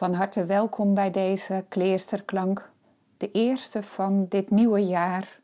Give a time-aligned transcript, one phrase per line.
[0.00, 2.70] Van harte welkom bij deze Kleesterklank,
[3.16, 5.40] de eerste van dit nieuwe jaar.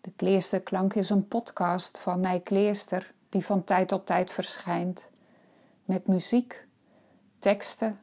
[0.00, 5.10] De Kleesterklank is een podcast van Nij Kleester die van tijd tot tijd verschijnt.
[5.84, 6.66] Met muziek,
[7.38, 8.00] teksten,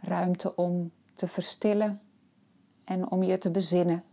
[0.00, 2.00] ruimte om te verstillen
[2.84, 4.04] en om je te bezinnen.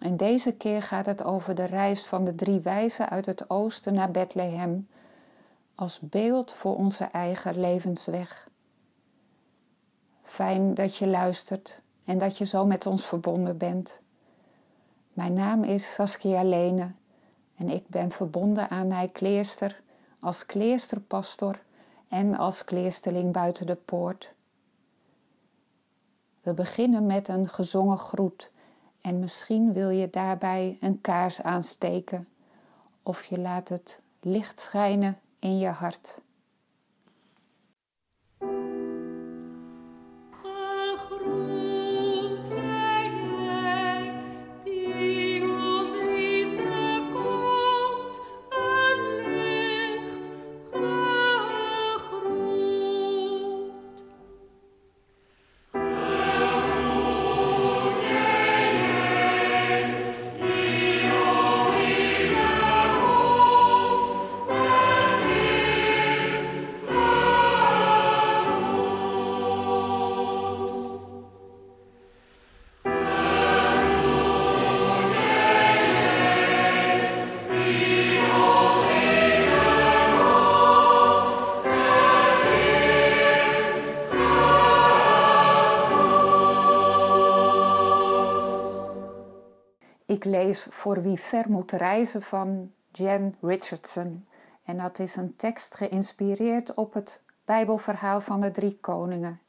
[0.00, 3.94] En deze keer gaat het over de reis van de drie wijzen uit het oosten
[3.94, 4.88] naar Bethlehem
[5.74, 8.48] als beeld voor onze eigen levensweg.
[10.28, 14.00] Fijn dat je luistert en dat je zo met ons verbonden bent.
[15.12, 16.90] Mijn naam is Saskia Lene
[17.56, 19.80] en ik ben verbonden aan Nij Kleester
[20.20, 21.60] als kleesterpastor
[22.08, 24.34] en als kleesterling buiten de poort.
[26.42, 28.50] We beginnen met een gezongen groet
[29.00, 32.28] en misschien wil je daarbij een kaars aansteken
[33.02, 36.20] of je laat het licht schijnen in je hart.
[90.48, 94.26] Lees Voor wie ver moet reizen van Jen Richardson.
[94.64, 99.40] En dat is een tekst geïnspireerd op het Bijbelverhaal van de drie koningen.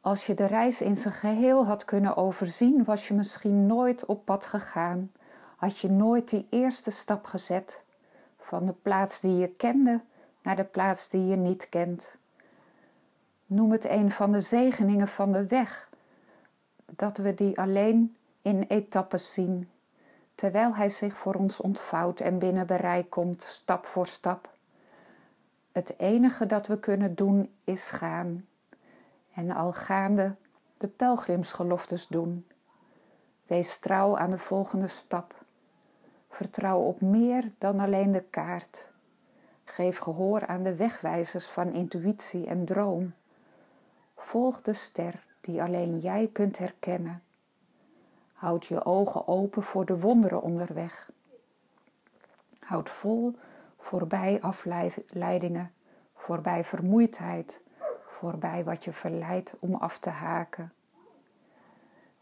[0.00, 4.24] Als je de reis in zijn geheel had kunnen overzien, was je misschien nooit op
[4.24, 5.12] pad gegaan.
[5.56, 7.84] Had je nooit die eerste stap gezet
[8.38, 10.00] van de plaats die je kende
[10.42, 12.18] naar de plaats die je niet kent.
[13.46, 15.90] Noem het een van de zegeningen van de weg,
[16.84, 19.70] dat we die alleen in etappes zien,
[20.34, 24.50] terwijl Hij zich voor ons ontvouwt en binnen bereik komt, stap voor stap.
[25.72, 28.46] Het enige dat we kunnen doen is gaan
[29.34, 30.34] en al gaande
[30.76, 32.46] de pelgrimsgeloftes doen.
[33.46, 35.44] Wees trouw aan de volgende stap.
[36.28, 38.90] Vertrouw op meer dan alleen de kaart.
[39.64, 43.14] Geef gehoor aan de wegwijzers van intuïtie en droom.
[44.16, 47.22] Volg de ster die alleen jij kunt herkennen.
[48.40, 51.10] Houd je ogen open voor de wonderen onderweg.
[52.60, 53.34] Houd vol
[53.78, 55.72] voorbij afleidingen,
[56.14, 57.62] voorbij vermoeidheid,
[58.06, 60.72] voorbij wat je verleidt om af te haken.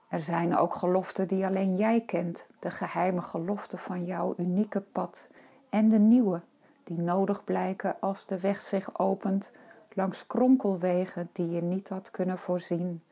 [0.08, 5.28] Er zijn ook geloften die alleen jij kent, de geheime geloften van jouw unieke pad
[5.68, 6.42] en de nieuwe
[6.84, 9.52] die nodig blijken als de weg zich opent
[9.92, 13.02] langs kronkelwegen die je niet had kunnen voorzien.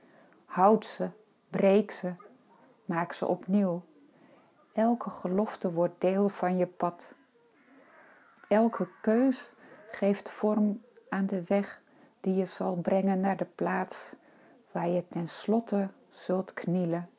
[0.44, 1.10] Houd ze,
[1.50, 2.14] breek ze,
[2.86, 3.82] Maak ze opnieuw.
[4.74, 7.16] Elke gelofte wordt deel van je pad.
[8.48, 9.52] Elke keus
[9.88, 11.82] geeft vorm aan de weg
[12.20, 14.16] die je zal brengen naar de plaats
[14.72, 17.10] waar je tenslotte zult knielen.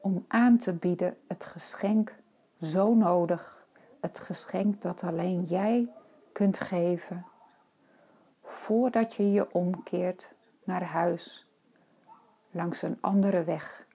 [0.00, 2.14] Om aan te bieden het geschenk
[2.60, 3.66] zo nodig,
[4.00, 5.92] het geschenk dat alleen jij
[6.32, 7.26] kunt geven,
[8.42, 10.34] voordat je je omkeert
[10.64, 11.46] naar huis
[12.50, 13.86] langs een andere weg.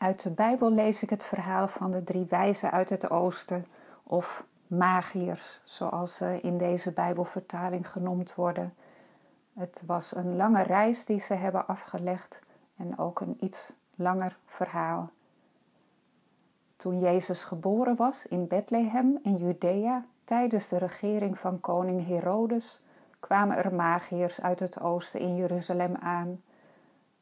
[0.00, 3.66] Uit de Bijbel lees ik het verhaal van de drie wijzen uit het oosten,
[4.02, 8.74] of magiërs, zoals ze in deze Bijbelvertaling genoemd worden.
[9.54, 12.40] Het was een lange reis die ze hebben afgelegd
[12.76, 15.10] en ook een iets langer verhaal.
[16.76, 22.80] Toen Jezus geboren was in Bethlehem in Judea tijdens de regering van koning Herodes,
[23.18, 26.42] kwamen er magiërs uit het oosten in Jeruzalem aan.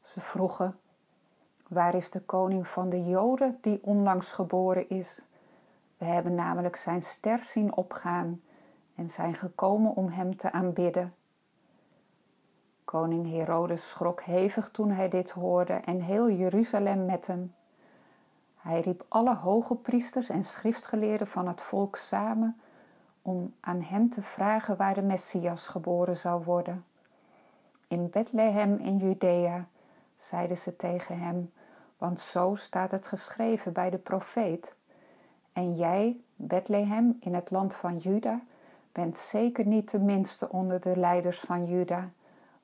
[0.01, 0.79] Ze vroegen:
[1.69, 5.25] Waar is de koning van de Joden die onlangs geboren is?
[5.97, 8.41] We hebben namelijk zijn ster zien opgaan
[8.95, 11.13] en zijn gekomen om hem te aanbidden.
[12.83, 17.53] Koning Herodes schrok hevig toen hij dit hoorde en heel Jeruzalem met hem.
[18.55, 22.59] Hij riep alle hoge priesters en schriftgeleerden van het volk samen
[23.21, 26.85] om aan hen te vragen waar de Messias geboren zou worden.
[27.87, 29.67] In Bethlehem in Judea,
[30.17, 31.51] zeiden ze tegen hem,
[31.99, 34.73] want zo staat het geschreven bij de profeet.
[35.53, 38.41] En jij, Bethlehem, in het land van Juda,
[38.91, 42.09] bent zeker niet de minste onder de leiders van Juda,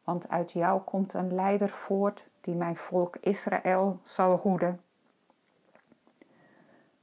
[0.04, 4.80] want uit jou komt een leider voort die mijn volk Israël zal hoeden.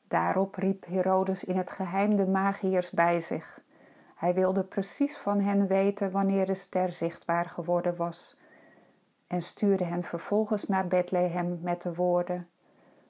[0.08, 3.60] Daarop riep Herodes in het geheim de magiërs bij zich.
[4.14, 8.36] Hij wilde precies van hen weten wanneer de ster zichtbaar geworden was,
[9.32, 12.48] en stuurde hen vervolgens naar Bethlehem met de woorden: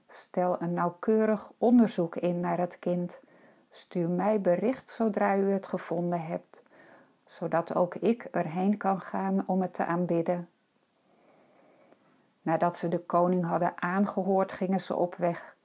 [0.08, 3.20] Stel een nauwkeurig onderzoek in naar het kind.
[3.70, 6.62] Stuur mij bericht zodra u het gevonden hebt,
[7.24, 10.48] zodat ook ik erheen kan gaan om het te aanbidden.
[12.42, 15.56] Nadat ze de koning hadden aangehoord, gingen ze op weg.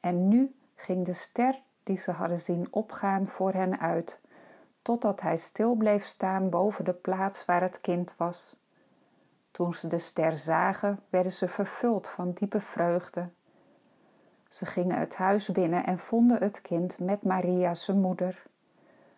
[0.00, 4.20] En nu ging de ster die ze hadden zien opgaan voor hen uit,
[4.82, 8.56] totdat hij stil bleef staan boven de plaats waar het kind was.
[9.56, 13.28] Toen ze de ster zagen, werden ze vervuld van diepe vreugde.
[14.48, 18.42] Ze gingen het huis binnen en vonden het kind met Maria, zijn moeder.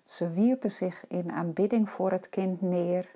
[0.05, 3.11] Ze wierpen zich in aanbidding voor het kind neer.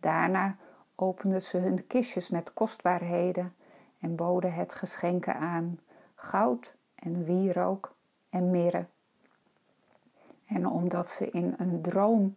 [0.00, 0.56] Daarna
[0.94, 3.54] openden ze hun kistjes met kostbaarheden
[4.00, 5.80] en boden het geschenken aan:
[6.14, 7.94] goud en wierook
[8.30, 8.86] en mirre.
[10.46, 12.34] En omdat ze in een droom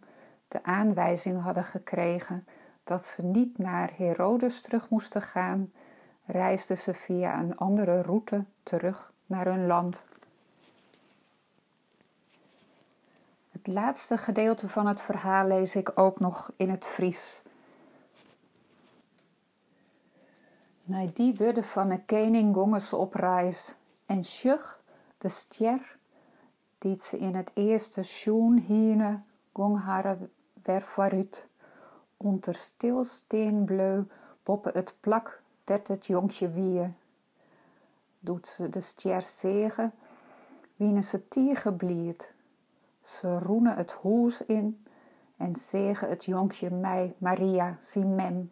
[0.48, 2.46] de aanwijzing hadden gekregen
[2.84, 5.72] dat ze niet naar Herodes terug moesten gaan,
[6.24, 10.02] reisden ze via een andere route terug naar hun land.
[13.50, 17.42] Het laatste gedeelte van het verhaal lees ik ook nog in het Fries.
[20.84, 23.74] Na die worden van een koning gongen ze op reis
[24.06, 24.80] en sjuch
[25.18, 25.96] de ster
[26.78, 29.20] die ze in het eerste schoen hiene
[29.52, 30.18] gong haar
[30.62, 31.50] weer.
[32.22, 34.04] Onder stilsteen bleu
[34.42, 36.94] boppe het plak dat het jonkje wie.
[38.20, 39.92] Doet ze de ster zegen,
[40.76, 42.32] wiene ze tier bliet.
[43.04, 44.84] Ze roenen het hoes in
[45.36, 48.50] en zegen het jonkje mij, Maria, zie mem.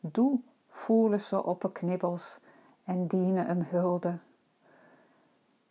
[0.00, 2.38] Doe voelen ze op een knibbels
[2.84, 4.18] en dienen hem hulde.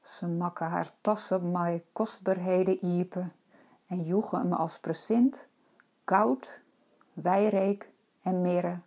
[0.01, 3.33] Ze makken haar tassen met kostbaarheden iepen
[3.87, 5.47] en joegen hem als present
[6.05, 6.61] goud,
[7.21, 7.89] wijreek
[8.21, 8.79] en mirre.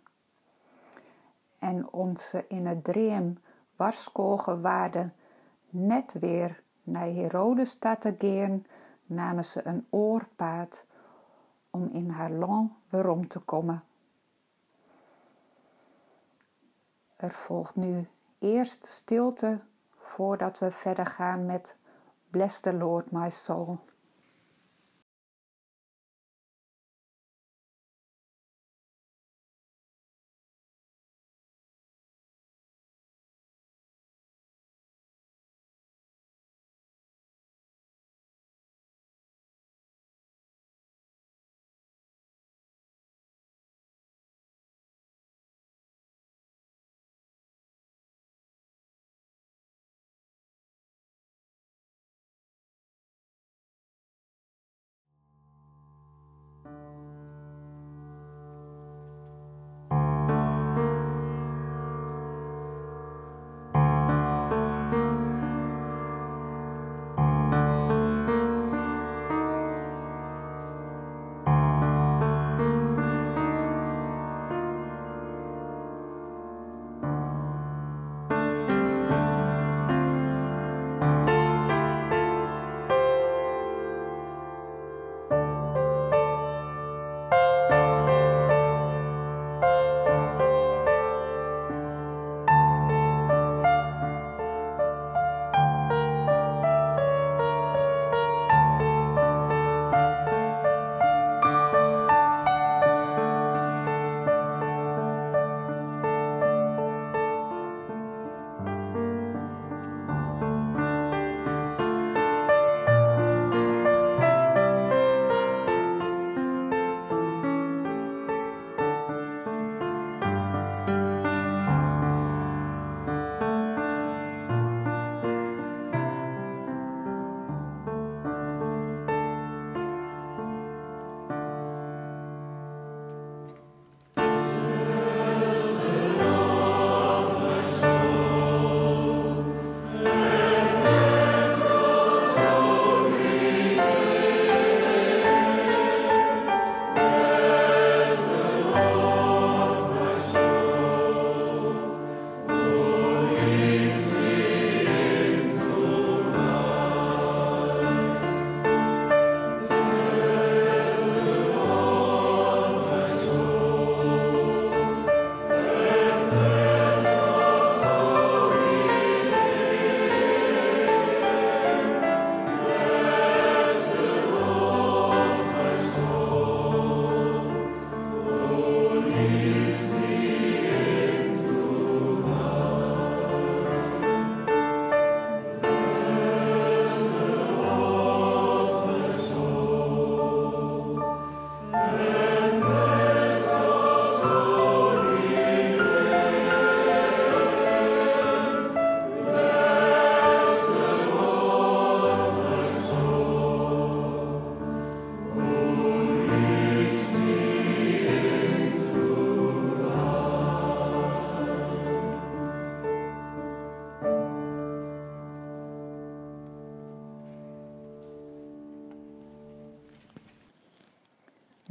[1.59, 3.37] En onze in het dreem
[3.75, 5.13] warskogen waarden
[5.69, 8.65] net weer naar Herodes te gaan,
[9.05, 10.85] namen ze een oorpaad
[11.69, 13.83] om in haar land weerom te komen.
[17.15, 18.07] Er volgt nu
[18.39, 19.59] eerst stilte
[19.97, 21.77] voordat we verder gaan met
[22.29, 23.79] Bless the Lord my soul.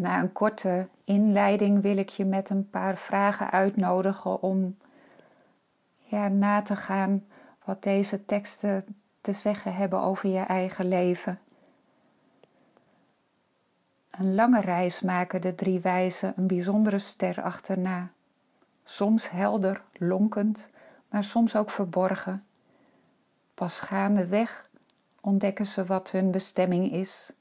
[0.03, 4.77] Na een korte inleiding wil ik je met een paar vragen uitnodigen om
[6.31, 7.25] na te gaan
[7.65, 8.85] wat deze teksten
[9.21, 11.39] te zeggen hebben over je eigen leven.
[14.11, 18.11] Een lange reis maken de drie wijzen een bijzondere ster achterna.
[18.85, 20.69] Soms helder, lonkend,
[21.09, 22.45] maar soms ook verborgen.
[23.55, 24.69] Pas gaandeweg
[25.21, 27.33] ontdekken ze wat hun bestemming is.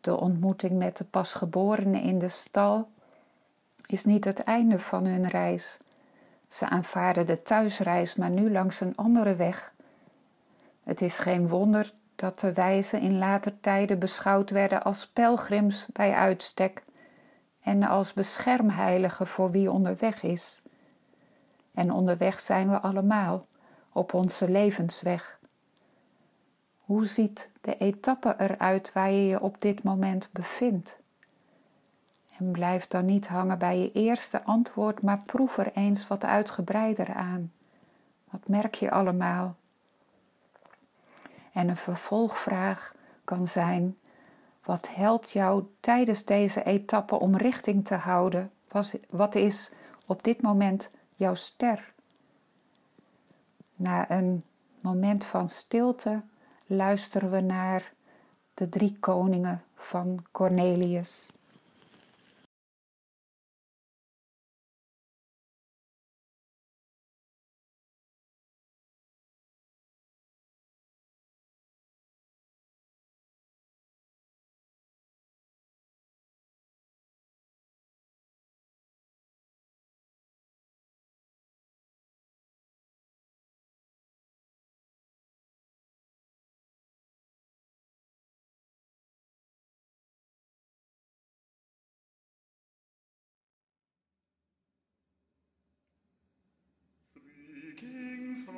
[0.00, 2.88] De ontmoeting met de pasgeborene in de stal
[3.86, 5.78] is niet het einde van hun reis.
[6.48, 9.72] Ze aanvaarden de thuisreis, maar nu langs een andere weg.
[10.82, 16.12] Het is geen wonder dat de wijzen in later tijden beschouwd werden als pelgrims bij
[16.14, 16.84] uitstek
[17.62, 20.62] en als beschermheiligen voor wie onderweg is.
[21.74, 23.46] En onderweg zijn we allemaal
[23.92, 25.37] op onze levensweg.
[26.88, 30.98] Hoe ziet de etappe eruit waar je je op dit moment bevindt?
[32.38, 37.14] En blijf dan niet hangen bij je eerste antwoord, maar proef er eens wat uitgebreider
[37.14, 37.52] aan.
[38.30, 39.56] Wat merk je allemaal?
[41.52, 43.96] En een vervolgvraag kan zijn:
[44.64, 48.50] wat helpt jou tijdens deze etappe om richting te houden?
[49.10, 49.70] Wat is
[50.06, 51.92] op dit moment jouw ster?
[53.74, 54.44] Na een
[54.80, 56.22] moment van stilte
[56.68, 57.92] luisteren we naar
[58.54, 61.28] de drie koningen van Cornelius.
[97.80, 98.56] Kings from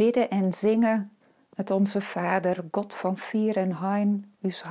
[0.00, 1.12] bidden en zingen
[1.54, 4.64] het onze Vader, God van Vier en Hein, us.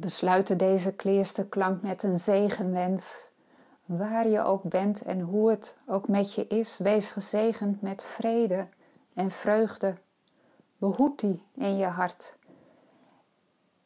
[0.00, 0.94] Besluiten deze
[1.48, 3.28] klank met een zegenwens.
[3.84, 8.68] Waar je ook bent en hoe het ook met je is, wees gezegend met vrede
[9.14, 9.96] en vreugde.
[10.78, 12.38] Behoed die in je hart.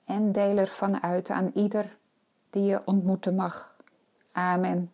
[0.05, 1.97] En deel ervan uit aan ieder
[2.51, 3.77] die je ontmoeten mag.
[4.33, 4.94] Amen.